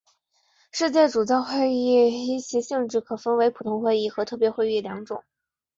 [0.71, 5.23] 世界主教会议依其性质可分为普通会议和特别会议两种。